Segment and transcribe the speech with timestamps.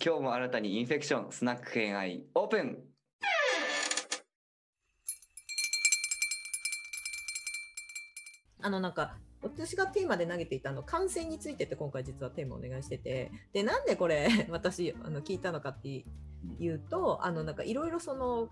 [0.00, 2.78] 今日も新たにインフェクションスナック偏愛オープン。
[8.60, 13.32] あのなんか私がテーマで投げていたの感染についてって今回実はテーマお願いしてて。
[13.52, 16.04] でなんでこれ 私あの聞いたのかって
[16.60, 18.50] いうとあのなんかいろいろその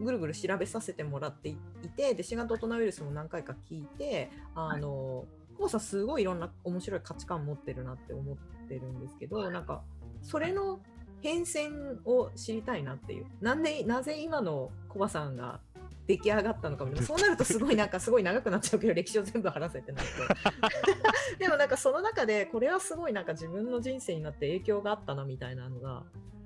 [0.00, 1.56] ぐるぐる調べさせてもらってい
[1.96, 5.24] てで新型コロナウイルスも何回か聞いてあの、
[5.58, 8.36] コウさんすごいいろんな面白い価値観持ってるなって思っ
[8.68, 9.82] てるんですけどなんか
[10.22, 10.80] それの
[11.20, 13.26] 変遷を知りたいなっていう。
[13.40, 15.60] なんでなぜ今のコバさんが
[16.06, 20.06] 出来上がったのかもそうなるとすごいなんかすごい長くなっちゃうけど歴史を全部話せてない。
[20.06, 20.10] と
[21.38, 26.04] でもなんかその中でこれはすごいなんか自分の人生になって影響があったなみたいなのが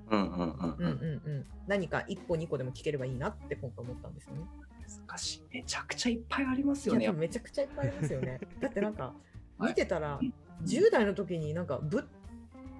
[0.09, 0.85] うんうんうんうん。
[0.85, 4.45] うんうん何か一歩二個でも聞ければいいなって今回思ったんですよね。
[5.07, 7.11] 難しいめちゃくちゃいっぱいありますよね。
[7.11, 8.39] めちゃくちゃいっぱいありますよね。
[8.59, 9.13] だってなんか
[9.59, 10.19] 見てたら
[10.63, 12.05] 10代の時になんかブッ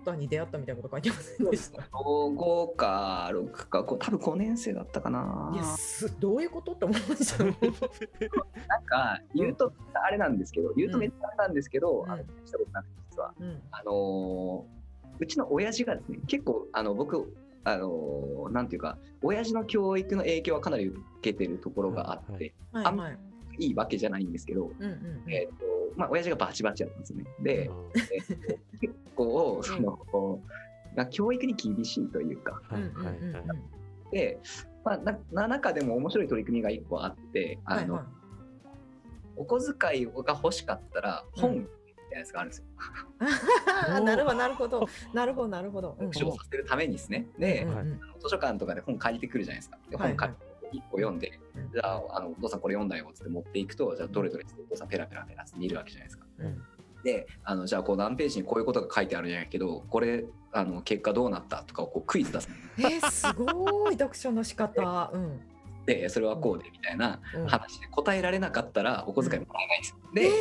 [0.05, 3.83] ダに出会ったみたいなこと書いてませんでした？5か6か。
[3.83, 5.51] 多分5年生だったかな。
[5.53, 6.73] いやすどういうこと？
[6.73, 7.43] って思いました。
[8.67, 12.11] なんか言うとあれなんですけど言うとめっちゃあれなんですけど、うん。
[12.11, 13.33] あのしたことなくて実は。
[13.39, 13.61] うん。
[13.71, 14.83] あのー
[15.19, 17.31] うちの親父がですね結構あの僕
[17.65, 22.85] あのーなんていうか親父の教育の影響はかなり受けてるところがあって、はいはい。
[22.85, 23.17] あんはい。
[23.59, 24.91] いいわけじゃないんですけど、うんうん
[25.25, 25.31] うん。
[25.31, 25.53] えっ、と
[25.95, 27.25] まあ親父がバチバチだったんですよね。
[27.39, 27.75] で、あ
[28.13, 29.99] えーと結構その、
[30.95, 32.61] まあ教育に厳しいというか。
[32.69, 33.45] ーはいはいはい。
[34.11, 34.39] で、
[34.83, 38.13] まあ、なな中でも面白い取り組みが一個あってあの、はいはい。
[39.37, 41.65] お小遣いが欲しかったら本み
[42.13, 42.65] たいなやつがあるんですよ。
[43.89, 45.97] あ なるほどなるほどなるほどなるほど。
[45.99, 47.27] うん読書をさせるためにですね。
[47.37, 47.85] で、うんうんはい
[48.23, 49.77] 図書館とかで本借りてくるじゃないですか。
[49.89, 50.33] ではい本借
[50.71, 56.25] りて1個読んで、うんじゃああのお父さんこれ読んだよっつって持っていくとじゃあどれどれってお父さんペラペラペラって見るわけじゃないですか。
[56.39, 56.63] うん
[57.03, 65.11] であのじゃあこう何ページにこういうことが書いてあるんやけどこれあの結果どうなったとかをこうクイズ出すえー、すごい読書の仕方。
[65.13, 65.41] うん。
[65.85, 69.97] でそれはこうでみたいなうん話で答えられなかったらお小遣いもらえないんですよ。
[70.13, 70.31] で、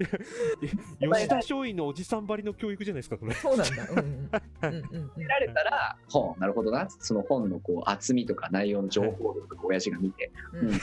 [1.00, 3.34] 吉田松陰のおじさんばりの教育じゃないですかこれ。
[3.34, 3.88] そうなんだ。
[3.90, 4.04] うんうん。
[4.04, 4.30] うん
[4.62, 5.26] うんうん。
[5.26, 6.88] られたら 本なるほどな。
[6.88, 10.68] その本のこう厚みとか内容の情報量とか親父が見て、うん。
[10.68, 10.74] うん。
[10.74, 10.80] み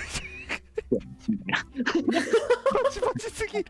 [1.39, 1.65] たいな
[2.83, 3.65] バチバチすぎる。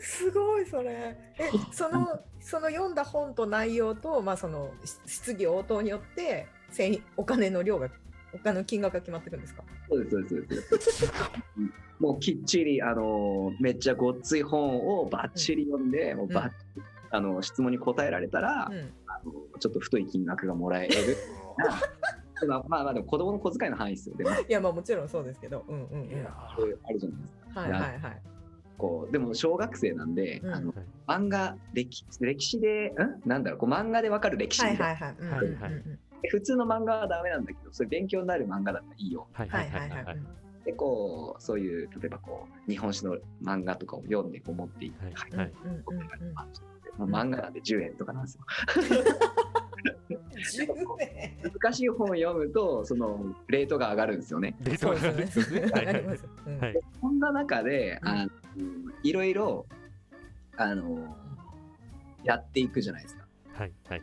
[0.00, 1.16] すごいそれ。
[1.38, 4.72] え、そのその読んだ本と内容とまあその
[5.06, 7.90] 質疑応答によってせんお金の量が
[8.32, 9.62] お金の金額が決まっていくんですか？
[9.88, 11.12] そうですそうですそうです
[12.00, 16.52] もうきっちりあのめっちゃごっつい本をバッチリ読んで、もうバッ
[17.10, 18.92] あの質問に答えられたら、うん。
[19.06, 20.94] あのちょっと太い金額がもらえる
[22.48, 25.64] まあまあまあでも子供の小遣いの範囲ですよでもいやまあもちろんそうですけど。
[25.68, 26.26] うんうんうん。
[26.56, 28.22] そういうあるじゃないですかはいはいはい。
[28.78, 30.72] こうでも小学生なんで、うんあの
[31.06, 32.94] 漫画歴歴史で
[33.26, 33.28] ん？
[33.28, 35.14] なんだろうこう漫画でわかる歴史みたいな、
[36.28, 40.20] 普通の漫画はダメなんだけどそれ勉強になる漫画だったらいいよはいははいいはいいはいい。
[40.64, 48.44] でこうそういう例えばこう日本史の漫画とかを読んでこう持っていって、はいはいうんうんうんうんまあ漫画なんで10円とかなんですよ。
[50.40, 50.66] 10
[51.00, 54.56] 円難しい本を読むとそのレートが上がるんですよね。
[54.60, 55.60] デーそうトがですよね。
[55.62, 55.74] です
[56.24, 56.58] よね。
[56.60, 58.30] はいでそんな中で、うんあの
[59.02, 59.66] いろいろ
[60.56, 61.16] あの
[62.24, 63.26] やっていくじゃないですか。
[63.54, 64.02] はいはい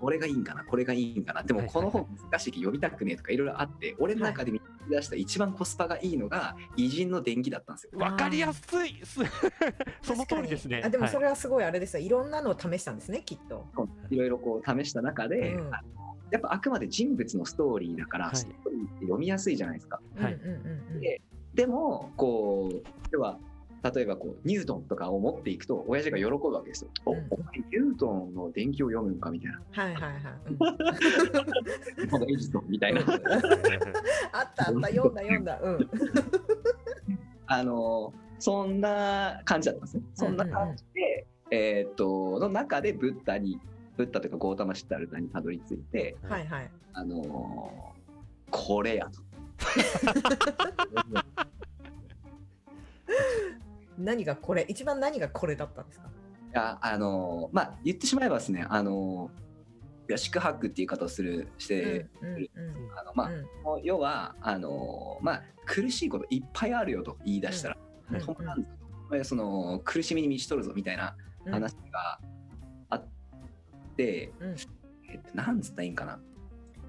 [0.00, 1.42] これがいいんかなこれがいいんかな。
[1.42, 4.60] でもはいこの本難しいけど読みたくねえとかいろいろあって俺の中で見
[4.90, 7.98] 出した一番コスパがいいのが偉人の伝記だったんですよ。
[7.98, 9.00] わかりやすい。
[9.04, 9.20] す
[10.02, 10.82] その通りですね。
[10.84, 11.22] あでもそはい。
[11.24, 12.04] れはすごいあれですよ。
[12.04, 13.66] いろんなのを試したんですね、きっと。
[14.10, 15.70] いろいろこう試した中で、うん。
[16.30, 18.36] やっぱあくまで人物のストーリーだから、はい。
[18.36, 20.00] ストーリーって読みやすいじゃないですか。
[20.16, 20.38] はい。
[21.00, 21.20] で
[21.54, 23.38] でもこう要は
[23.82, 26.90] 例えばこうニュートンとかを持っていくと親父が喜ぶわけですよ。
[27.06, 29.60] おうんお前ニュートンの伝記を読むのかみたいな。
[29.70, 30.12] はいはいはい。
[32.12, 33.00] うんエジソンみたいな。
[34.32, 35.60] あったあった、読んだ読んだ。
[35.62, 35.90] うん。
[37.46, 40.02] あのそんな感じだったんですね。
[40.14, 43.60] そんな感じで、えーっとの中でブッダに
[43.96, 46.70] ブッダというかゴータマシッタルダにたどり着いて、はいはい。
[46.92, 47.94] あの
[48.50, 49.20] これやと。
[53.98, 56.06] 何がこれ、一番何がこれだったんですか？
[56.06, 56.10] い
[56.52, 59.30] やあのまあ言ってしまえばですねあの
[60.08, 62.48] いや宿泊っていう言い方をするして、うんうんうん。
[62.98, 63.30] あのまあ、
[63.74, 63.82] うん。
[63.82, 67.76] 要はあのまあ苦しいこといっぱいあるよと言い出したら、
[69.24, 71.14] その苦しみに満ちとるぞみたいな
[71.44, 71.52] うん。
[71.52, 72.18] 話が
[72.88, 73.08] あっ
[73.96, 74.56] て、うん。
[75.10, 76.18] えっと、なんつったらいいんかな。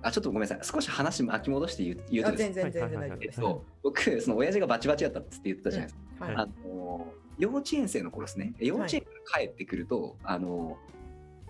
[0.02, 0.60] あちょっとごめんなさい。
[0.64, 2.64] 少し話巻き戻して言うとあです。
[2.64, 6.36] ねっと、僕その親父がバチバチやったって言ったじゃないですか、はい。
[6.36, 7.08] あの
[7.38, 8.54] 幼稚園生の頃ですね。
[8.60, 9.08] 幼稚園か
[9.38, 10.78] ら帰ってくるとあの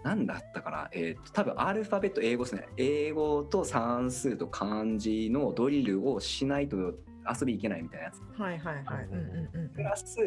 [0.04, 2.70] なんだったかな、えー、と多分アルファベット英語ですね。
[2.78, 6.94] 英語と算数と漢字のドリルをしないと
[7.40, 9.06] 遊び行けないみたいなやつはいはいはい。
[9.06, 10.18] うんうんうんプラス、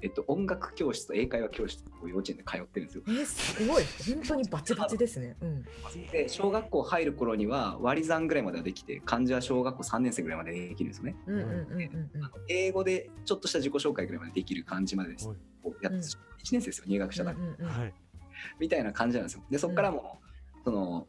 [0.00, 3.84] えっと、音楽教室と英会話教室を幼稚園で通ってるんですよえー、すごい。
[4.14, 5.36] 本当にバチバチですね。
[5.40, 5.64] うん。
[6.10, 12.10] で小学校入る頃には割り算ぐらいまではできて漢字は小学校3年生ぐらいまでできるんですよねうんうんうんうんうん。
[12.48, 15.36] 英語でちょっとした自己紹介ぐらいまでできる漢字までですはい
[15.82, 16.02] やって、うん
[16.44, 17.94] 1年生ですよ入学したから、うんうんうんはい。
[18.60, 20.20] みたいな感じなんですよでそこからも、
[20.62, 21.06] その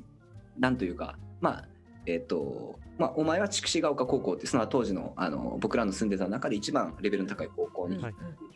[0.58, 1.68] なんというかまあ
[2.08, 8.14] えっ、とまあお前は筑紫ヶ丘高校ってその当時のあの僕らの住んでた中で一番レベルの高い高校にはい。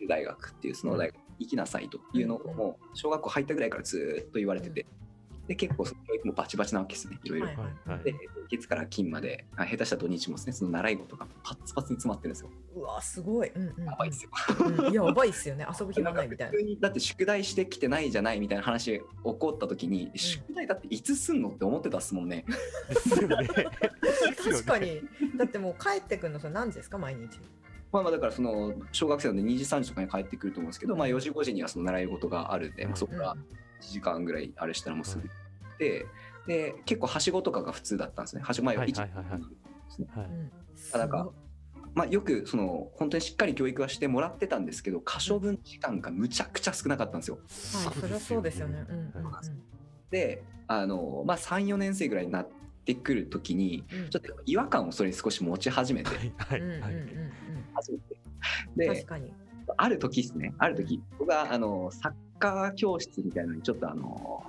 [0.08, 4.87] 大学っていうその大学に行きなさいというのをもう小学校入ったぐらいからずっと言われてて
[5.47, 7.47] で結構その教育もバチバチなわけですねいろいろ。
[7.47, 8.15] はいはいはいで
[8.49, 12.50] 月から金まであ下手したら土日もですねその習い事とかパッツパツに詰まってるんですよ。
[12.77, 13.49] うわすごい。
[13.49, 13.85] うんうんうん。
[13.87, 14.31] やばいですよ。
[14.61, 15.67] うんやばいっすよね。
[15.81, 16.59] 遊ぶ暇ないみたいな普。
[16.59, 22.44] 通にだって宿題してきてないじゃないみたいな話起こった時に、宿題だっていつすんのって思ってたっすもんね。
[24.44, 25.00] 確かに。
[25.37, 27.41] だってもう帰ってくるのそれ何時ですか毎日。
[27.93, 32.89] まあまあだからその小学生なんで2時3時とかに帰ってくると思うんですけど、まあ4時5時にはその習い事があるんで、うん。
[32.91, 33.37] まあそこから
[33.83, 36.06] 1時間ぐらいあれしたらもうすぐ行って、
[36.47, 38.43] で結構はしごとかが普通だったんですね。
[38.43, 39.33] はしご前は1はいはいはい。
[39.33, 39.49] はいで
[39.97, 40.09] すね。
[41.09, 41.31] か
[41.94, 47.39] まあよくその本当にしっかり教育はしてもらってたんですけど、可処分時間がむちゃくちゃ少なかったんですよ。
[47.85, 48.87] はい、そりゃそうですよね。
[48.89, 49.33] うんうんうん。
[50.11, 52.49] で、あのまあ3、4年生ぐらいになっ
[52.85, 54.11] てくる時に、うん。
[54.11, 56.11] ちょっと違和感をそれに少し持ち始めて、
[57.74, 59.20] はいはいはい。
[59.20, 59.34] うんうんうん始めてうん。
[59.34, 59.42] で。
[59.76, 64.42] ある時ですね、ある時、僕があのサッカー教室みたいなのにちょっとあの、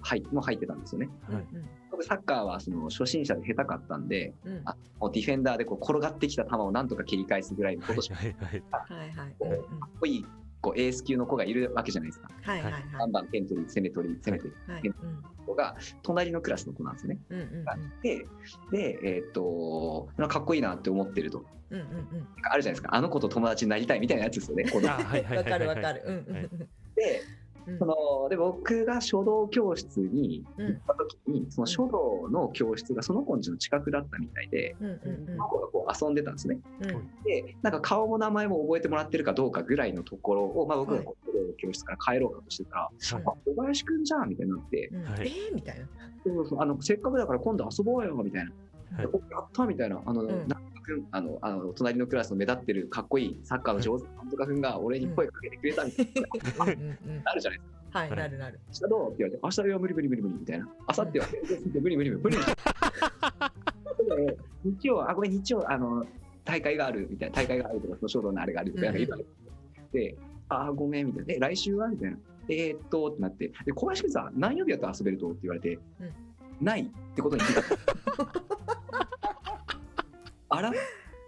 [0.00, 1.08] はい、もう入ってたんですよね。
[1.28, 1.46] はい
[1.90, 4.62] 僕サッカーはその初心者で下手かったんで、うんうん。
[4.64, 10.26] あもうディフェンダーでこう転がってきた球をなんとか切り返すぐらいのことしかはいはいかっこいい
[10.62, 12.30] こうエース級の子がいるわけじゃないですか。
[12.44, 12.82] はいはいはい。
[12.98, 14.82] バンバン点取り、攻め取り、攻めてるはい。
[14.82, 17.18] うん子が隣のクラスの子なんですね。
[17.30, 17.64] うんうんうん
[18.02, 18.26] で、
[18.70, 21.44] で、えーっと、かかっこいいなって思ってると。
[21.70, 22.28] うんうんうん。
[22.50, 22.94] あるじゃないですか。
[22.94, 24.64] あの子と友達になりたいみたいなやつですよね。
[24.70, 26.02] このあはいはいはいはいわかるわかる。
[26.06, 26.58] うんうんはいうん
[26.94, 27.22] で、
[27.66, 27.78] うん。
[27.78, 27.94] その
[28.28, 30.66] で僕が書道教室にうん。
[30.66, 36.58] 行った時に、その書道の教室がその子んちの近くだったみたいで、うんうんその子がこう遊んでたんですね。
[36.80, 36.90] うん。
[36.90, 41.12] うんで、なんか顔も名前も覚えてもらってるかどうかぐらいのところを、まあ、僕が書道
[41.46, 43.22] の教室から帰ろうかとしてたら、はい。
[43.24, 45.04] あ小林くんじゃんみたいになって、うん。
[45.04, 45.20] はい。
[45.20, 45.54] えー？
[45.54, 45.86] みたいな。
[46.24, 48.50] そうそうあのせっかくだから今度遊ぼうよみたいな。
[48.96, 49.06] はい。
[49.06, 50.26] おやったみたいな、あの、ん。
[50.26, 57.98] なんとかくんあの、あの、隣のクラスの目立ってるかっこいいサッカーの上手ななんとかくんが俺に声かけてくれたみたいな、うんうんうんあるじゃないですか。
[57.98, 58.60] はい、なるなる。
[58.68, 60.66] 明日どうって言われて、明日は無理無理無理無理みたいな。
[60.66, 61.26] 明後日は
[61.80, 62.36] 無理無理無理無理。
[64.16, 66.04] で日曜、あ、ごめん、日曜、あの、
[66.44, 69.16] 大会があるみたいな、大会があるとか、その書道のあれがあるみたいな
[69.92, 70.16] で、
[70.48, 71.26] あー、ごめんみたいな。
[71.26, 72.16] で、来週はみたいな。
[72.48, 75.78] えー、っと、ってなって、で、小林君さ、何曜日やったら遊べるとって言われて、
[76.60, 78.61] ないってことに気がついた。
[80.52, 80.72] あら？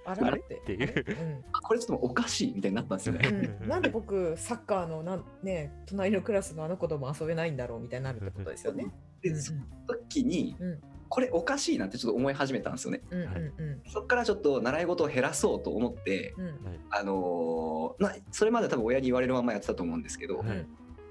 [0.07, 0.55] ああれらって。
[0.57, 1.05] っていう。
[1.09, 1.45] うん。
[1.63, 3.57] これちょっとおかしいみたいになったんですよね。
[3.63, 8.87] うん、なんで僕サッカーのなんね隣のクラスのあの子とも遊べないんだろうみたいになるってことですよね。
[9.23, 13.01] で、うんその時にうん、これおかしいなってちょっと思い始めたんですよね。
[13.11, 13.31] うんうんう
[13.77, 13.83] ん。
[13.91, 16.59] そこからちょっと習い事を減らそうと思って、うん。
[16.91, 20.67] あのーなそれまで多分親に言われるままやってたと思うんですけど、はい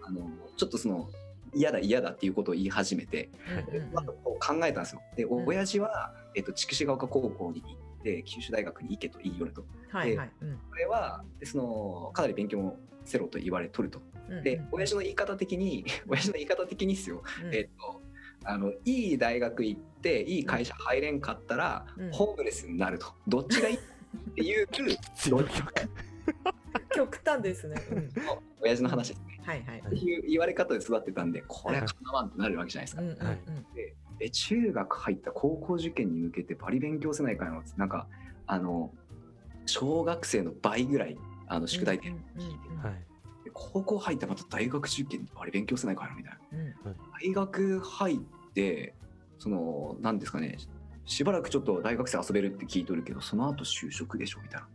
[0.05, 1.09] あのちょっとその
[1.55, 3.31] 嫌だ嫌だっていうことを言い始めて、
[3.71, 5.01] うんうんあとこう考えたんですよ。
[5.15, 5.27] で、ん。
[5.47, 7.83] 親父は、えっと、筑紫ヶ丘高校に行って、
[8.25, 9.65] 九州大学に行けと言いよると。
[9.91, 10.31] はいはい。
[10.41, 14.01] うんこれは、でそのかなり勉強もせろと言われとると。
[14.29, 18.01] うんで、親父の言い方的に、 親父の言い方的にですよ、うんえっと、
[18.45, 23.79] あのいい大学行っていい会社入れんかったら、うんホームレスになるとどっちがいいっ
[24.35, 24.67] ていう
[25.15, 25.45] 強い
[26.93, 27.81] 極端ですね。
[27.91, 28.09] うん
[28.61, 29.41] 親父の話ですね。
[29.43, 29.79] はいはい。
[29.79, 33.01] っていう言われ方で育ってたんでこれはかなわんとなるわけじゃないですか。
[33.01, 33.39] うんうんうんはい
[34.19, 38.07] え中学入った高校受験に向けてバリ勉強せないかよってなんか
[38.47, 38.91] あの
[39.65, 41.17] 小学生の倍ぐらい
[41.47, 42.93] あの宿題で、うんうんうんはい。
[43.43, 46.57] で高校入ってまた大学受験にバリ勉強せないかよみたいな。
[46.57, 46.73] うん
[47.21, 48.19] 大学入っ
[48.53, 48.93] て
[49.39, 50.57] その何ですかね
[51.05, 54.67] しばらくちょっと大学生遊べるって聞いとるけどその後就職でしょみたいな。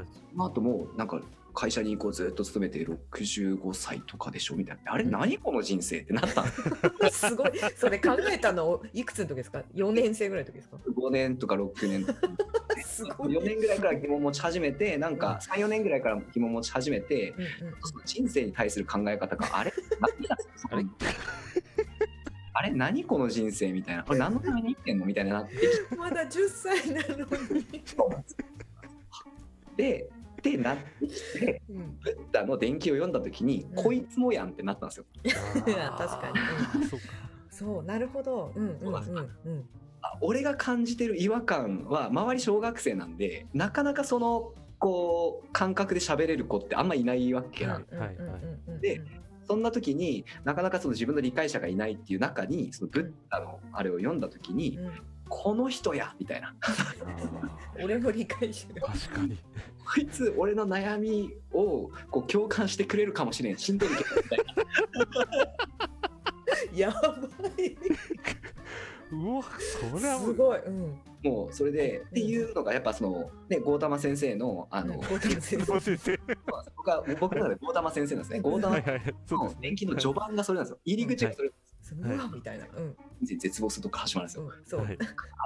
[0.00, 0.06] うん。
[0.32, 1.20] その後もうなんか
[1.52, 4.92] 会社にこうずっと勤めて65歳とかでしょみたいな。
[4.92, 6.44] あれ何この人生ってなった
[7.10, 7.52] す すごい。
[7.76, 12.04] それ考えたのいくつの時ですか ?4 年生ぐらいの時ですか？5年とか6年。
[12.04, 12.20] と か
[12.84, 13.36] すごい。
[13.36, 17.74] 4年ぐらいから疑問持ち始めてなんか34年ぐらいから疑問持ち始めてうんうん。
[17.82, 19.72] その人生に対する考え方があれ？
[19.98, 20.36] 何だ
[20.70, 20.84] あれ？
[22.60, 24.04] あれ何この人生みたいな。
[24.04, 27.24] これ何のために生きてんのみたいになってきまだ10歳なの
[27.54, 27.64] に。
[27.64, 27.82] て
[29.78, 33.82] でってなってきてうんブッダの伝記を読んだ時に、うん。
[33.82, 35.06] こいつもやんってなったんですよ。
[35.24, 36.32] 確か
[36.74, 36.80] に。
[36.80, 36.86] に。
[36.86, 37.06] そうか。
[37.48, 38.52] そうなるほど。
[38.54, 39.68] うんうんそうなんですうんうん。
[40.02, 49.02] あ俺が感じてる違和感は周り小学生なんでなかなかそのこう感覚で喋れる子ってあんまいないわけなんではいはいで
[49.50, 54.92] そんな時になかなかその自分の理解者がいないっていう中にそのブッダのあれを読んだ時に、うん。
[55.28, 56.54] この人やみたいな。
[56.60, 59.36] あ 俺の理解者確かに。
[59.84, 63.58] こいつ俺の悩みをこう共感してくれるかもしれん。
[63.58, 64.38] しんどいけどみたい
[66.72, 66.86] な。
[66.86, 66.98] やば
[67.60, 67.76] い。
[69.10, 70.28] うわ、それはもう。
[70.28, 70.58] すごい。
[70.60, 75.20] うんもうそれで、っていうのがやっぱそのねゴータマ先生のあの、うんゴー
[75.66, 76.18] タマ先生。
[76.76, 78.40] 僕は僕の中でゴータマ先生なんですね。
[78.40, 79.00] ゴータマはいはい。
[79.26, 80.78] そうですの年金の序盤がそれなんですよ。
[80.84, 81.52] 入り口がそれ、う。
[82.18, 82.66] わみたいな。
[82.74, 82.96] うん。
[83.22, 84.64] 絶望するとこから始まるんですよ、うん。
[84.64, 84.80] そう。
[84.80, 84.98] はい。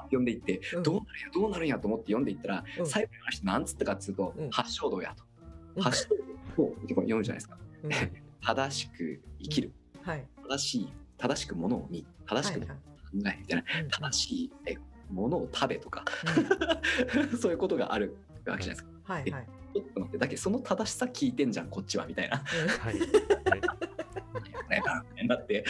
[0.05, 0.83] 読んでいって、うん。
[0.83, 2.87] どうなるんやどうなるんやと思って読んでいったら、うん。
[2.87, 4.51] 最後に話して何つったかっつうと、うん。
[4.51, 5.25] 発祥道やと、
[5.77, 5.83] うん。
[5.83, 6.09] 発祥
[6.57, 7.59] 道を読むじゃないですか。
[7.83, 7.91] うん。
[8.41, 9.73] 正しく生きる。
[10.03, 10.27] はい。
[10.49, 13.89] 正しい正しくものを見正しく考えみたいな、うん。
[13.89, 14.53] 正しい
[15.11, 16.05] えものを食べとか
[17.17, 17.37] うん。
[17.39, 18.91] そういうことがあるわけじゃないですか。
[19.05, 19.47] はいはい。
[19.75, 22.39] ちょっと待ってだけどその正しさ聞いてんじゃんこっちはみたいな。
[22.39, 22.95] はい。
[24.71, 24.83] ね
[25.29, 25.65] だって。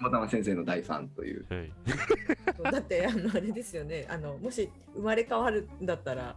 [0.00, 1.46] 小玉先生の大ファンという。
[1.48, 2.72] はい。
[2.72, 4.06] だってあのあれですよね。
[4.08, 6.36] あのもし生まれ変わるんだったら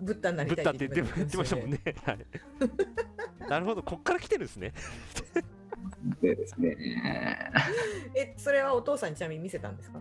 [0.00, 1.80] ブッダになりたいダって言って言ってましたもんね。
[2.04, 2.18] はい。
[3.48, 4.72] なるほど、こっから来てるんですね。
[6.20, 6.76] でですね。
[8.14, 10.00] えそれはお父さんにちなみに見せたんですか？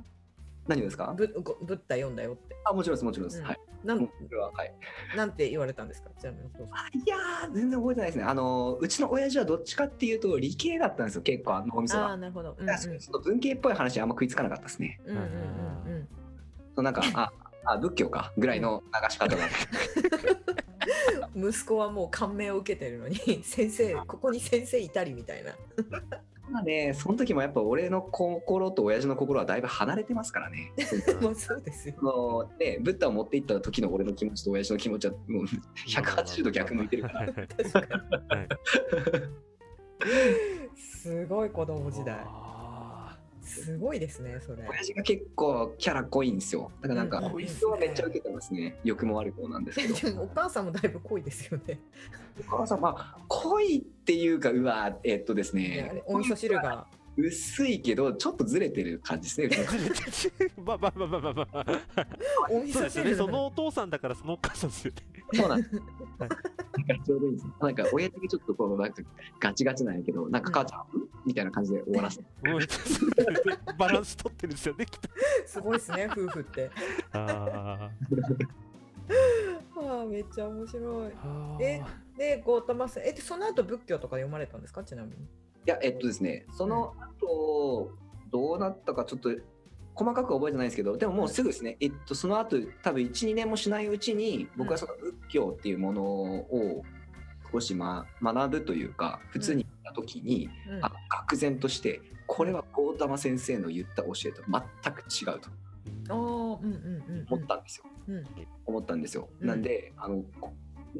[0.67, 1.13] 何ですか？
[1.15, 2.55] ブごブッダ読んだよって。
[2.65, 3.45] あもちろんですもちろんです、うん。
[3.47, 3.59] はい。
[3.83, 4.07] なんは
[4.51, 4.73] はい。
[5.15, 6.09] なんて言われたんですか？
[6.19, 6.77] ちなみにお父さん。
[6.77, 8.23] あいやー全然覚えてないですね。
[8.23, 12.55] あのうちの親父はどっちかっていうと理系だったんですよ結構あの脳みそあなるほど。
[12.57, 12.77] うんうん。
[12.77, 14.99] その文系っぽい話あんま食いつかなかったですね。
[15.05, 16.07] うんうんうん
[16.77, 16.83] うん。
[16.83, 17.31] なんかあ
[17.65, 19.43] あ仏教かぐらいの流し方だ
[21.35, 25.55] 息子はもう感銘を受けてるのに 先生ここに先生いたりみたいな。
[26.49, 26.93] まあね。
[26.93, 30.71] その時もやっぱ俺の心と親父の心はだいぶ離れてますからね。
[31.21, 32.49] もうそうですよ。
[32.59, 35.45] ねブッダを持っていった時の俺の気持ちと親父の気持ちはもう
[35.87, 37.33] 180度逆向いてるから。
[40.75, 42.15] すごい子供時代。
[42.15, 42.54] あ
[43.45, 44.63] すごいですねそれ。
[44.67, 46.71] 親父が結構キャラ濃いんですよ。
[46.81, 48.77] だからなんかうん濃いっす人はめっちゃ受けてますね。
[48.83, 50.23] 良くも悪くもなんですけど。
[50.23, 51.79] お母さんもだいぶ濃いですよね。
[52.47, 56.03] お母さんまあ濃いっていうかうわえっとですね。
[56.05, 56.87] お味噌汁が
[57.17, 59.61] 薄いけどちょっとずれてる感じです
[60.39, 61.65] ねまあまあまあまあまあまあ。
[62.73, 63.11] そうですよね。
[63.11, 65.23] 汁そのお父さんだからそのお母さんですよね。
[65.33, 65.73] そうなんです。
[65.75, 66.35] なんか
[67.05, 67.53] ちょうどいいんですよ。
[67.59, 69.01] なんか親的ちょっとこのなんか
[69.39, 70.83] ガチガチなんやけど、なんか母ちゃん、ん
[71.25, 72.23] みたいな感じで終わらせて。
[73.79, 75.09] バランス取ってるんですよね、きっと。
[75.45, 76.69] すごいですね夫婦って
[77.13, 77.89] あ
[79.77, 81.57] ああめっちゃ面白いあ。
[81.61, 81.81] え
[82.17, 84.83] でゴータマさんえその後仏教とか読まれたんですか？
[84.83, 85.17] ちなみにい
[85.65, 87.91] や、えっとですね、その後、
[88.31, 89.29] どうなったかちょっと
[89.93, 96.83] 細かくは覚えてないんですけど、でももうすぐですね、えっと、その後、多分1、2年もしないうちに、僕はその仏教っていうものを
[97.51, 100.83] 少し、ま、学ぶというか、普通にた時に、うん。
[100.83, 100.91] あ
[101.29, 105.49] 愕然として、これはゴータマ先生の言った教えと全く違うと。
[107.29, 107.85] 思ったんですよ。
[108.07, 108.23] うん。
[108.65, 109.29] 思ったんですよ。
[109.39, 109.47] うん。
[109.47, 110.53] なんで、あの、こ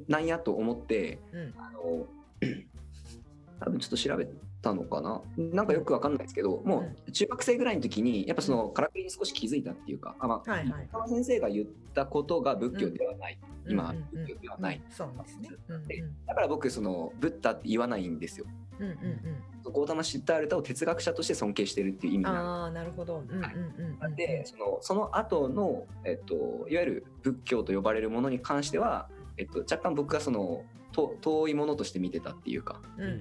[0.08, 1.54] なんやと思って、うん。
[1.58, 2.06] あの、
[3.60, 4.28] 多分ちょっと調べ
[4.66, 5.22] たのかな？
[5.38, 10.90] なんかよくわかんないですけど、もう中学生ぐらいの時に、やっぱその、からくりに少し気づいたっていうか、あまあ、はいはい。
[10.92, 13.40] 川先生が言ったことが仏教ではない。
[13.68, 13.98] 今、うん。
[13.98, 14.26] うんうん。
[14.26, 14.82] 仏教ではない。
[14.90, 15.50] そうですね。
[15.70, 15.88] うんうん。
[15.88, 18.48] でだから僕、その、ブッダって言わないんですよ。
[18.80, 18.98] うんうん
[19.72, 23.22] ゴータマ・シッタールタを哲学者として尊敬してるっていう意味うんなんああなるほど。
[23.22, 33.14] うんうんうんうんでそのその後のえっといわゆる仏教と呼ばれるものに関しては、えっと、若干僕がそのと遠いものとして見てたっていうか、うんうんう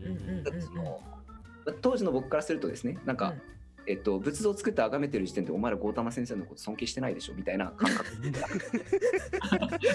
[0.42, 0.44] ん
[1.80, 3.35] 当時の僕からするとですねなんか、
[3.87, 8.33] えっと、仏像を作って崇めてる時点でお前らゴータマ先生のこと尊敬してないでしょみたいな感覚うん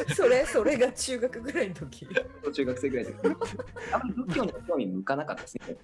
[0.15, 2.07] それそれが中学ぐらいの時
[2.53, 3.13] 中学生ぐらいで
[3.93, 5.77] あんまり仏教に興味向かなかったですね。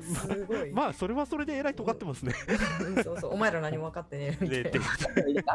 [0.00, 2.32] すごいまあ、それはそれでえらい尖ってますね。
[2.80, 4.70] うんそうそうお前ら何も分かってねえみたいな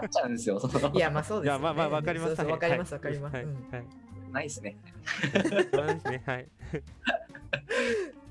[0.02, 0.62] なっちゃうんですよ。
[0.94, 2.36] いやまあそうですよねいや、まあまあ、わかります。
[2.36, 3.44] そうそうはいわかりますわかりますはい。
[3.46, 3.86] うんはい。
[4.32, 4.78] ないですね。
[5.74, 6.24] そうですね。
[6.26, 6.48] はい。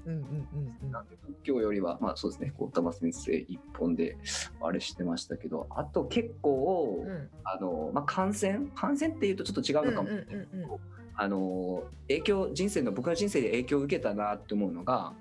[0.07, 0.91] うんうんうんうん。
[0.91, 4.17] なんで仏教よりは、まあそうですね、ゴータマ先生一本で
[4.61, 7.31] あれしてましたけど、あと結構、うん。
[7.45, 8.71] あの、まあ感染？
[8.75, 10.71] 感染っていうとちょっと違うのかも、うんうんうん
[11.17, 15.15] あの、影響、人生の、僕の人生で影響を受けたなって思うのが、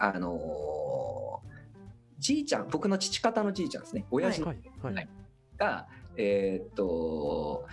[0.00, 1.40] あの、
[2.18, 4.58] じいちゃん、僕の父方のじいちゃんですね、親父のはい。
[4.82, 5.08] はい。
[5.56, 5.86] が、
[6.16, 7.64] えーっと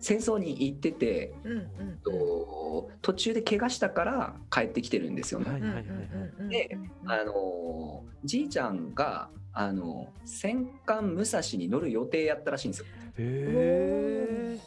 [0.00, 5.50] 戦争に行ってて、うんうんえっと途中で怪我したから帰ってきてるんですよね。
[5.50, 12.86] はいはいはいはいであのじいちゃんがあの戦艦武蔵に乗る予定やったらしいんですよ。
[13.18, 14.58] へ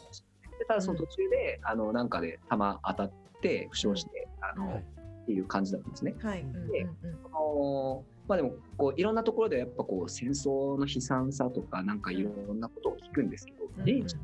[0.58, 3.12] でただその途中で、あのなんかで弾当たっ
[3.42, 4.58] て負傷して、あえ。
[4.58, 4.84] のはい
[5.24, 6.14] っていう感じだったんですね。
[6.22, 6.42] はい。
[6.42, 6.86] うんうんで
[7.24, 14.20] あのまあでもこういろんなところでやっぱこう戦争の悲惨さとかなんかいろんなことを聞くんですけど、うんじいちゃん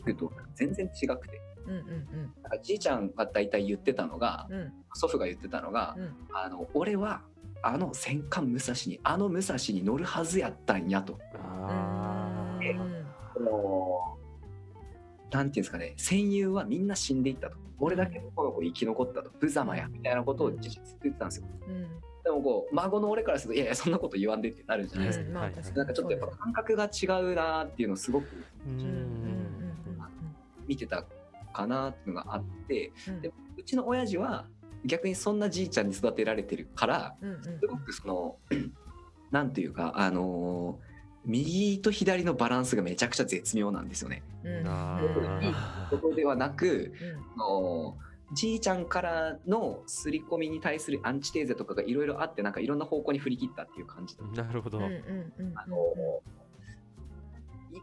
[0.00, 1.40] 聞くと全然違くて。
[1.66, 2.50] うんうんなん。
[2.50, 4.56] かじいちゃんが大体言ってたのが、うん。
[4.56, 6.16] うん祖父が言ってたのが、うん。
[6.32, 7.20] あの俺は
[7.62, 11.18] あの戦艦武蔵にあの武蔵に乗るはずやったんやと。
[11.34, 12.74] あえ
[13.34, 14.18] この
[15.30, 17.56] なんていうんですかね戦友はみんな死んでいったと。
[17.78, 19.30] 俺だけこの子生き残ったと。
[19.40, 21.46] 無様やみたいなことを事実言ってたんですよ。
[21.68, 21.82] うん。
[22.24, 25.34] でもこう孫の俺からするといやいやそんなこと言わんでってなるじゃないですか、うん。
[25.34, 25.50] まあな
[25.84, 28.26] んかちょっとやっぱ感覚が違うなっていうのをすごく
[28.66, 29.47] うん
[30.68, 31.04] 見てた
[31.52, 33.14] かなっていうのがあってうん。
[33.14, 34.46] うんでうちの親父は
[34.84, 38.36] 逆にそんなじいちゃんに育てられてるからうんうんすごくその
[39.32, 40.88] なんていうかあのー
[41.24, 44.22] 右と左のバランスがめちゃくちゃ絶妙なんですよね。
[44.44, 44.66] うん。
[44.66, 45.00] あ
[45.42, 45.54] いい
[45.90, 46.94] ことではなく
[47.36, 47.42] うん。
[47.42, 47.98] あの
[48.32, 54.78] じいちゃんからの刷り込みに対するアンチテーゼとかがいろいろあってなんかいろんな方向に振り切ったっていう感じだなるほど。
[54.78, 56.47] うんうんうんあのい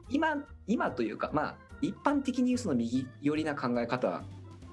[0.10, 4.24] 今今というかまあ一般的に言うその右寄りな考え方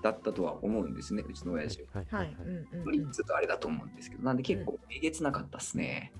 [0.03, 1.89] だったとは思うんですねうちの親父は。
[1.95, 6.13] はいはいっとあれだと思うんですけどなんで結構えげつなかったっすね。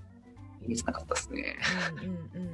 [0.63, 1.57] えげつなかったっすね。
[1.95, 2.47] うんうんうんうん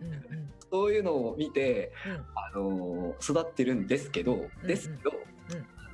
[0.00, 0.52] うんうん。
[0.70, 2.12] そういうのを見てうん。
[2.14, 5.12] あの育ってるんですけど、うんですけど、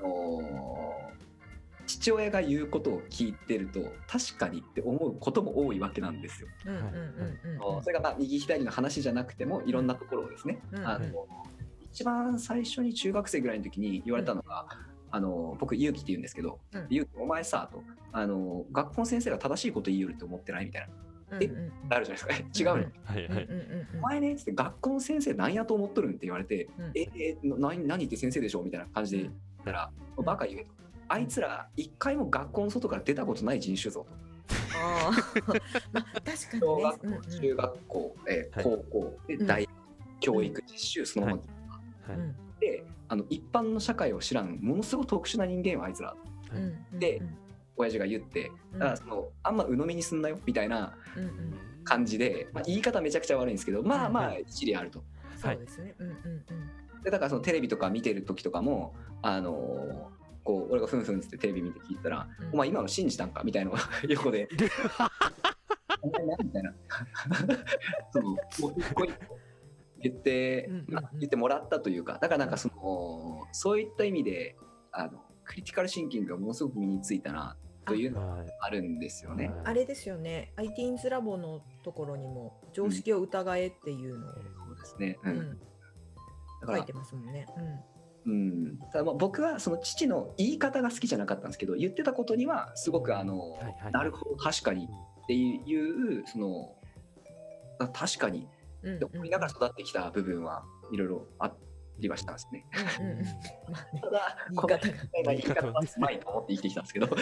[0.01, 1.08] あの
[1.99, 6.49] 父親が言うことを聞いてると確かにって思うことも多いわけなんですよ。
[6.67, 10.87] うんうんうんうんそれがまあ右左の話じゃなくてもいろんなところをですね、うん。
[10.87, 11.27] あの
[11.93, 14.67] 一番最初に中学生ぐらいの時に言われたのが、
[15.11, 17.83] あの僕勇気って言うんですけどうん「勇気お前さ」と
[18.13, 20.89] あの「学校の先生が正しいこと言いよるって思ってない?」みたいな。
[21.31, 21.89] うんうんうん。
[21.89, 22.73] なるじゃないですか。
[22.73, 22.93] 違うの、うん。
[23.05, 23.45] はいはい。
[23.45, 23.61] うんうん
[23.95, 27.01] うんお前ねっつって学校の先生なんやと思っとるんって言われて、うんえ？
[27.19, 28.63] え何何って先生でしょ？
[28.63, 29.35] みたいな感じで言っ
[29.65, 30.25] たら、うん。
[30.25, 30.78] バカ言えと。
[31.09, 34.29] あいつら一回も学校の外から出たことない人種ぞと。
[34.77, 35.61] あー。
[35.93, 36.61] まあ確かにね。
[36.61, 38.65] 小学校、中学校、えーはい。
[38.65, 39.47] 高校でうん。
[39.47, 39.71] 大学、
[40.21, 41.39] 教育実習そのまま。
[42.13, 42.19] はい。
[42.19, 42.37] うん。
[42.61, 46.15] で、あの一般の社会を知らんものすごく特殊な人間よあいつら。
[46.93, 47.23] で
[47.77, 48.79] 親父が言ってうん。
[48.79, 50.95] だからそのあんま鵜呑みにすんなよみたいな
[51.85, 55.03] 感じで、まあ、言い方めちゃくちゃ悪いんですけどまあまあはい一理あると。
[55.41, 55.95] そうですね。
[55.99, 57.03] うんうんうん。
[57.03, 60.18] でだからそのテレビとか見てる時とかもあのー
[60.49, 62.55] こう俺がふんふんっつってテレビ見て聞いたら「うん。
[62.55, 64.49] お前今の信じたんか?」みたいなのが 横で
[66.01, 66.75] 「お前何?」みたいな。
[68.11, 68.37] そのもう
[68.79, 69.37] 一個一個
[70.01, 70.71] 言って、
[71.19, 72.15] 言ってもらったというか。
[72.15, 74.57] だからなんかそのそういった意味で
[74.91, 78.47] あのクリティカルシンキングがものすごく身についたなというのがはい。
[78.61, 79.53] あるんですよね。
[79.65, 80.55] あれですよね。
[80.57, 84.39] ITINS ラボのところにも常識を疑えっていうのをそ
[84.73, 85.61] うですね、うん。
[86.67, 87.47] 書いてますもんね。
[87.57, 87.98] うん、
[88.93, 93.93] ただまあ僕はその父の言い方が好きじゃなかったんですけど言ってたことにはすごくあの、はいはい。
[93.93, 94.89] なるほど確かに
[95.23, 96.75] っていうその
[97.79, 98.49] あ確かに。
[98.83, 98.97] うんうん。
[98.97, 101.53] って思いながら育ってきた部分はいろいろあ
[101.99, 102.65] りはしたんですね。
[103.01, 103.25] うん
[104.01, 104.79] ただ言い方が
[105.33, 107.09] 言い方はうまいと思って生きてきたんですけど。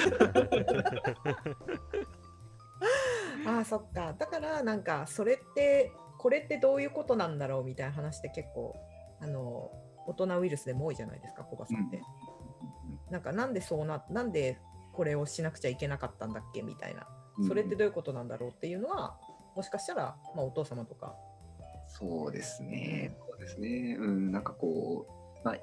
[3.46, 4.12] ああそっか。
[4.18, 8.74] だからなんかそれってこれってどういうことなんだろうみたいな話って結構
[9.20, 9.70] あの
[10.06, 12.00] 大人ウイルスでも多いじゃないですかコバさんって、
[13.10, 14.58] なんかなんでそうななんで
[14.92, 17.06] これをしなくちゃいけなかったんだっけみたいな。
[17.46, 19.18] それってどういうことなんだろうっていうのは
[19.54, 21.14] もしかしたら、まあ、お父様とか。
[21.88, 23.16] そうですね。
[23.28, 23.96] そうですね。
[23.98, 24.32] うん。
[24.32, 25.06] なんかこ
[25.42, 25.60] うまあい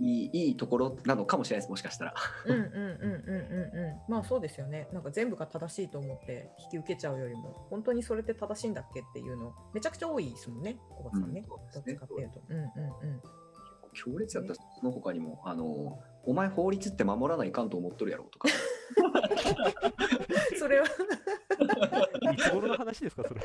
[0.00, 2.14] いいいところなのかもしれないですもしかしたら。
[2.46, 4.12] うんうんうんうんうんうん。
[4.12, 4.88] まあそうですよね。
[4.92, 12.42] なんか全部が正しいと思って引き受けちゃうよりも本当にそれって正しいんだっけっていうのめちゃくちゃ多いですもんね小バさんね、うんどっちかっていうと。
[12.48, 13.22] うんうんうん
[13.92, 18.48] 強烈やったらその他にもあの「お前法律って守らないかんと思っとるやろ」とか
[20.58, 20.86] それは
[22.32, 23.40] いつ頃の話ですか、それ。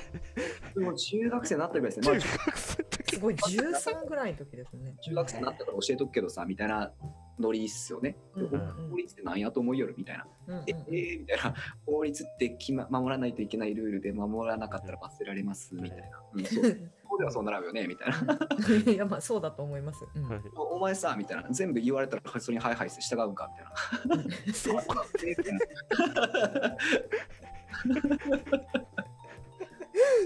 [0.85, 4.95] もう中学生になったぐらいですね、まあ、中学生の時すごい13ぐらいの時ですね。
[5.01, 6.91] 中学生になったから教えとくけどさみたいな
[7.39, 8.17] ノリっすよね。
[8.35, 10.27] うんうんうん法律ってなんやと思いよるみたいな。
[10.47, 11.53] うんうんええーみたいな
[11.85, 16.07] 法律って決、ま、守らないといけないルールで守らなかったら罰せられますみたいな。
[16.33, 18.37] うん、そう そうではそうなるよねみたいな。
[18.91, 20.05] いやまあそうだと思います。
[20.15, 24.53] うんはいおお前さみたいな全部言われたらそれにハイハイして従うんかみたいな。
[24.53, 24.81] そう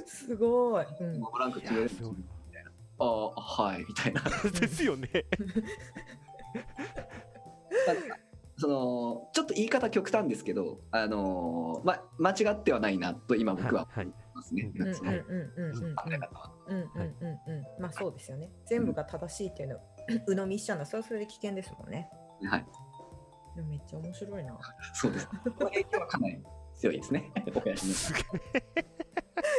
[0.05, 0.85] すごい。
[0.99, 1.89] うんブランクい決める
[3.01, 4.21] ああはいみたいな
[4.59, 5.25] ですよね。
[8.57, 14.07] そのちょっと言い方極端ですけどあのま間違ってはないなと今僕ははい
[14.39, 18.49] ますね、うんうんその考うんうんうんうんえ方はうんうんうんうんまあそうですよね。
[18.65, 19.79] 全部が正しいっていうのを
[20.27, 22.09] 鵜呑みしちゃうのはそれはそれで危険ですもんね。
[22.49, 22.65] はい
[23.69, 24.57] めっちゃ面白いな。
[24.93, 25.27] そうです
[25.59, 26.41] 影響はかなり
[26.75, 27.31] 強いですね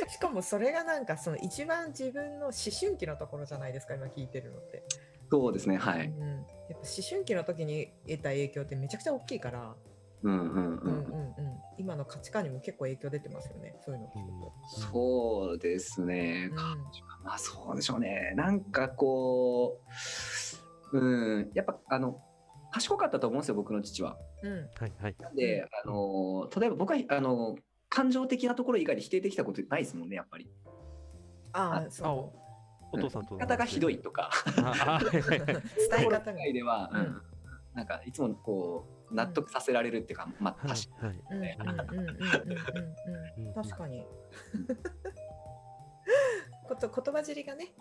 [0.08, 4.82] しかもそれがなんかその一番自分の思春期のところじゃないですか今聞いてるのって。
[5.30, 6.40] そうですねはいうん、やっ
[6.70, 9.76] ぱ思春期の時に得た影響ってめちゃくちゃ大きいから、
[10.22, 10.58] うんうんうん。
[10.58, 11.34] うんうんうん、
[11.78, 14.08] 今の価値観にも結構影響出てますよねそういうの。
[14.08, 14.52] 聞くと。
[14.80, 16.56] そうですね、うん。
[17.24, 18.32] まあそうでしょうね。
[18.36, 19.80] なんかこ
[20.92, 22.20] ううんやっぱあの
[22.72, 24.16] 賢かったと思うんですよ僕の父は。
[24.42, 24.52] うん。
[24.52, 25.16] はいはい。
[25.18, 27.56] なんで、あの例えば僕はあの
[27.88, 30.48] 感情的なところ以外で否定できたことないですもんねやっぱり。
[31.52, 32.32] あああそ
[32.92, 34.30] お父さんと方がひどいとか。
[35.12, 37.00] 伝え心方外 では、うん。
[37.00, 37.22] うん。
[37.74, 41.20] なんかいつもこう納得させられるっていうか、まあ確かに。
[43.54, 44.06] 確かに。
[46.68, 47.72] こと言葉尻がね。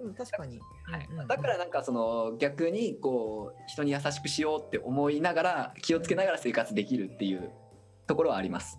[0.00, 7.50] うん、確かに、はいだからなんかその逆にこう人に優しくしようって思いながら気をつけながら生活できるっていう
[8.06, 8.78] ところはあります。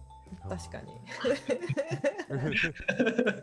[0.49, 0.93] 確かに。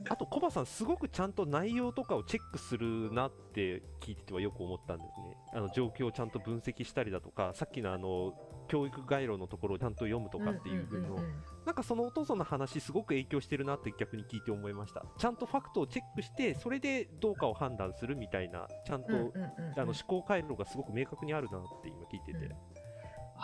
[0.09, 5.37] あとコバさんすごくちゃんと内容とかをチェックするなって聞いててはよく思ったんですね。
[5.53, 8.35] あの状況をちゃんと分析したりだとかさっきのあの
[8.69, 11.43] 教育概要のところをちゃんと読むとかっていう分の、んんんん。
[11.67, 15.05] なんかそのお父さんの話すごく影響してるなって逆に聞いて思いました。
[15.19, 19.81] ちゃんとファクトをチェックしてそれでどうかを判断するみたいなちゃんと、うんうんうんうん。
[19.81, 22.53] あの思考回路がすごく明確にあるなって今聞いてて、うん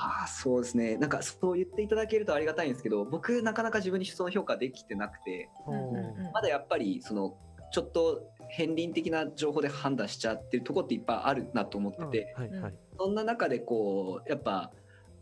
[0.01, 0.97] ああそうですね。
[0.97, 6.33] なんかそう言っていただけるとありがたいんですけど僕なかなか自分にその評価できてなくてうんうんうん。
[6.33, 7.37] まだやっぱりその
[7.73, 8.23] ちょっと
[8.57, 14.71] 片鱗的な情報で判断しちゃってるとこっていっぱいあるなと思ってて、はいはい、そんな中でこうやっぱ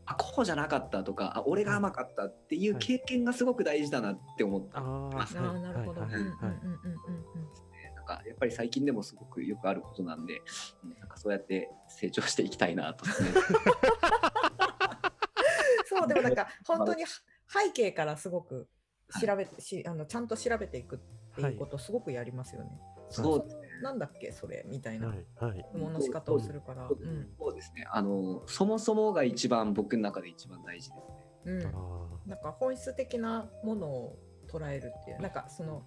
[0.05, 6.01] あこうじゃなかったとかあ俺が甘かったっていう経験がすごく大事だなって思って、あーああ、なるほど。
[6.03, 6.21] はいはい。
[6.21, 6.57] はいうんうんうんうん
[7.97, 10.41] なんかやっぱり最近でもすごくよくあることなんで
[10.85, 13.05] うんなんかそうやって成長していきたいなと。
[16.09, 18.69] そう、でもなんか 本当に背景からすごく
[19.21, 20.99] 調べて、しあのちゃんと調べていくっ
[21.35, 22.81] ていうことをすごくやりますよね。
[23.09, 25.09] そうそのなんだっけそれみたいな。
[25.09, 25.65] はいはい。
[25.71, 26.89] 質問の仕方をするから。
[26.89, 27.87] そうですね。
[27.91, 31.27] あのそもそもが一番僕の中で一番大事ですね。
[31.45, 31.67] うん。
[31.67, 35.85] あなんか本質的なものを捉えるっていう、なんかその、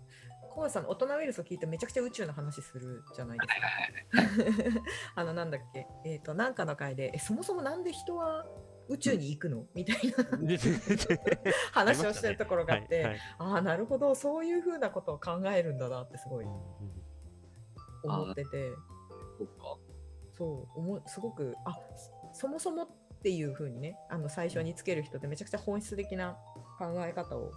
[0.52, 4.82] コウさんの大人ウイルスを聞いてめちゃくちゃ宇宙の話するじゃないですか。
[5.16, 8.46] あの、なんだっけ、えっ、と、なんかの回で、え、そもそもなんで人は
[8.90, 9.66] 宇宙に行くの？
[9.76, 10.24] みたいな。
[10.24, 13.20] ー 話をしてるところがあって、はいはい。
[13.38, 16.46] ああ、なるほど、そういうふうなことを考えるんだなってすごい
[18.04, 18.76] 思ってて、
[20.38, 21.78] そうおもすごく、あ
[22.34, 22.88] そそもそもっ
[23.22, 26.38] ていうふうにね、あの最初につける人ってめちゃくちゃ本質的な
[26.80, 27.52] 考え方を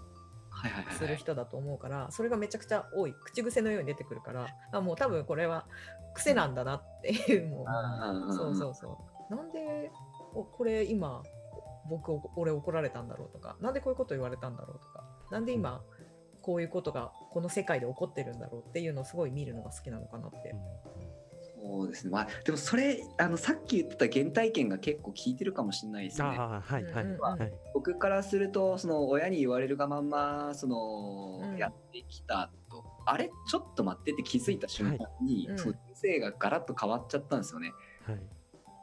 [0.98, 3.14] する人だと思うから、それがめちゃくちゃ多い。
[3.24, 5.66] 口癖のように出てくるからあもう多分これは
[6.14, 8.34] 癖なんだなっていうもう、うん。
[8.34, 8.98] そうそうそ
[9.30, 9.34] う。
[9.34, 9.90] なんで
[10.34, 11.22] おこれ今
[11.88, 15.82] 僕お俺怒られたんだろうとかなんでこういうこと言われたんだろうとかなんで今
[16.40, 20.54] こういうことがこの世界で起こってるんだろうっていうのをすごい見るのが好きなのかなって。
[21.62, 22.10] そうですね。
[22.10, 26.28] まあでもそれあのさっき言ってた原体験が結構効いてるかもしれないですね。
[26.28, 37.72] はいはい僕からするとその親に言われるがまんまその、うんやってきたとあれちょっと待ってって気づいた瞬間に、はいその人生がガラッと変わっちゃったんですよね。
[38.06, 38.20] はい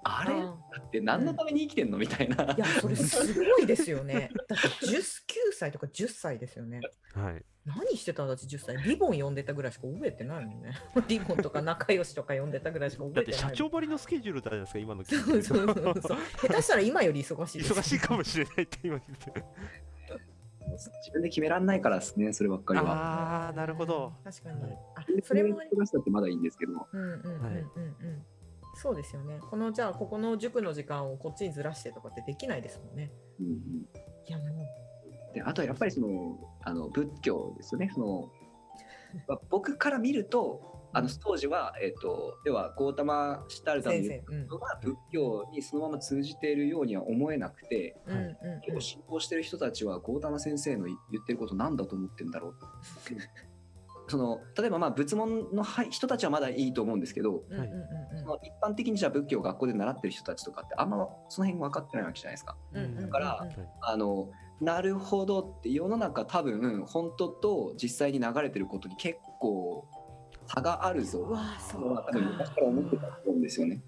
[0.04, 0.34] あれ？
[0.34, 1.98] あだって何のために生きてんの？
[1.98, 2.44] みたいな。
[2.44, 4.32] いやそれすごいですよね。
[4.48, 5.02] だって19
[5.54, 6.82] 歳とか10歳ですよね。
[7.14, 7.44] はい。
[7.66, 8.78] 何してたんだって10歳。
[8.78, 10.72] リボン読んでたぐらいしか覚えてないもんね。
[11.08, 14.80] リボンとか仲良しとか読んでたぐらいしかだ覚えてないって社長ばりのスケジュールじゃないですか？
[14.80, 19.46] 今のそうるそうそうそう下手したら今より忙しいです忙しいかもしれないって今聞いてる。
[20.70, 22.86] 自分で決めらんないからですねそればっかりは。
[22.92, 24.14] ああなるほど。
[24.24, 26.88] 確かに、はいあそれも忙しさってまだいいんですけど。
[26.92, 27.64] うんうんうんうんうん、はい
[28.82, 29.40] そうですよね。
[29.50, 33.12] このじゃあここの塾の時間をこっちにずらしてとかってできないですもんね。
[33.40, 33.54] うんうん。
[34.26, 34.66] いやも
[35.34, 37.92] であとはやっぱりそのあの仏教ですよね。
[37.94, 38.32] その
[39.28, 48.62] まあ僕から見るとあの当時は、えっと要はゴータマ・シタルうタの言うのが仏教にそのまま通じているようには思えなくてうんうんうん。
[48.62, 52.56] 結構信仰してる人たちはゴータマ先生の言ってることなんだと思ってんだろう
[54.10, 62.58] その例えばまあ仏門のはい人たちはまだいいと思うんですけどうんうんうんその一般的にじゃあ仏教を学校で習ってる人たちとかってあんまその辺分かってないわけじゃないですか。
[62.74, 64.30] だからうんあの
[64.62, 69.88] なるほどって世の中多分本当と実際に流れてることに結構
[70.48, 71.20] 差があるぞ。
[71.20, 73.82] うわそのは多っか分昔から思ってたと思うんですよね。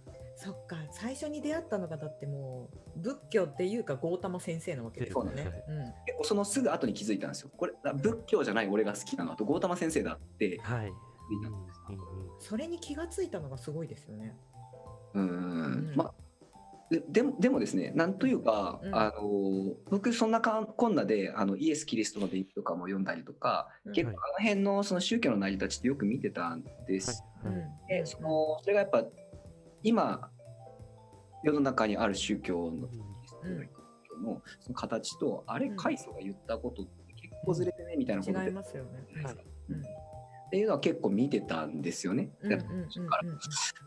[0.44, 5.32] そっか最初に出会ったのがだってもう仏教っていうかゴータマ先生なわけですよね。
[5.36, 5.64] そうなんで。
[5.68, 5.78] うん。
[5.84, 7.52] 結構そのすぐ後に気づいたんですよ。
[7.56, 10.92] これ仏教じゃない俺が好きなのはとゴータマ先生だってはい。
[12.40, 14.36] それに気がついたのがすごいですよね。
[15.14, 15.94] うーうんん。
[15.96, 16.14] まあ
[16.90, 18.96] ででもでもですねなんというか、うん。
[18.96, 23.94] あの僕そんなかこんなであのイエス・キリストの伝記とかも読んだりとか、うん。
[23.94, 27.24] 結構あの辺のその宗教の成り立ちってよく見てたんです。
[27.44, 27.54] はい。
[27.54, 27.68] はい。
[27.90, 29.06] でそのそれがやっぱ
[29.84, 30.30] 今
[31.44, 32.88] 世の中にある宗教の,、
[34.24, 39.08] のその形とあれうん開祖が言ったことって結構ずれてねみたいなことで違いますよね。
[39.24, 39.36] はい
[39.70, 39.84] うんっ
[40.52, 42.30] ていうのは結構見てたんですよね。
[42.42, 43.24] うんうんうんうんだから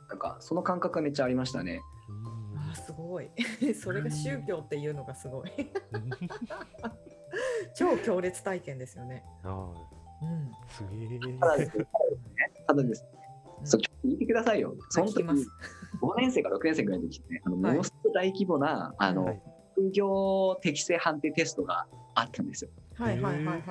[0.08, 1.82] なんかその感覚がめっちゃありましたね。
[2.08, 2.12] う
[2.54, 3.28] んあーすごい。
[3.76, 5.50] それが宗教っていうのがすごい。
[7.76, 9.22] 超強烈体験ですよね。
[9.42, 9.48] あ
[10.22, 10.50] うん。
[10.52, 11.18] あ、すげえ。
[11.38, 11.86] ただですね、
[12.66, 13.10] ただですね、
[13.64, 14.74] そう聞いてくださいよ。
[14.90, 15.48] その時聞きます
[16.02, 19.42] 5年生か6年生ぐらいの時って、あのはいものすごく大規模な、あのはい
[19.74, 22.70] 副業適正判定テストがあったんですよ。
[22.94, 23.62] はいはいはいはい。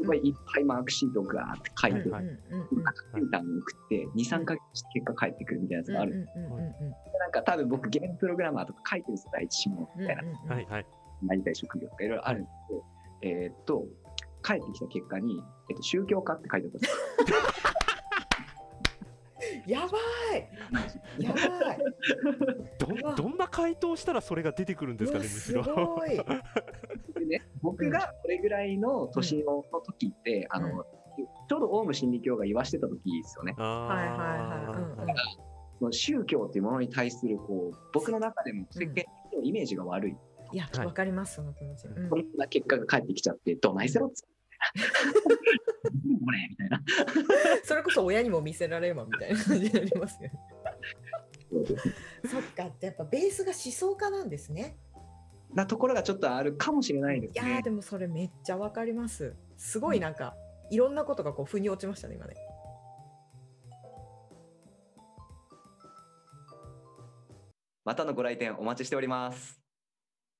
[0.00, 6.26] すごいいっぱいマークシートがーって書いて、はいうんうんうんセンターに送って、2、3ヶ月して結果返ってくるみたいなやつがある。
[6.34, 6.72] うんうんうんうん
[7.20, 10.54] なんか多分僕、ゲームプログラマーとか書いてるんですよ、第一志望みたいな。
[10.54, 10.86] はいはい。
[11.22, 12.84] なりたい職業とかいろいろあるんですけど、
[13.22, 13.86] えーっと、
[14.42, 17.74] 帰ってきた結果に、えっと、宗教家って書いてあったんですよ。
[19.66, 19.98] やば
[20.36, 21.78] いやばい
[22.78, 25.62] どんどんな回答したらそれが出てくるんですかね、むしすろ。
[25.62, 26.10] ごい。
[26.10, 30.84] でね、僕がこれぐらいの年のの時って、あの、
[31.48, 33.54] ちょうどオウム真理教が言わしてた時ですよね。
[33.58, 39.04] あはいはいはいうんうん宗教っていうものに対するこう僕の中でも世間
[39.36, 40.16] のイメージが悪い。
[40.52, 41.86] いや、はいわかります、その気持ち。
[41.88, 44.33] うんそんな結果が返ってきちゃって、どないせろっつって。
[46.24, 46.82] これみたいな。
[47.64, 50.32] それこそ親にも見せられればみたいな感じになりますよね。
[52.30, 54.76] そっか、やっぱベースが思想家なんですね。
[55.52, 57.62] なところがちょっとあるかもしれないですいや。
[57.62, 59.36] でもそれめっちゃわかります。
[59.56, 60.36] すごいなんか、
[60.70, 62.34] いろんなことがこう腑に落ちましたね、今ね。
[67.84, 69.63] またのご来店お待ちしております。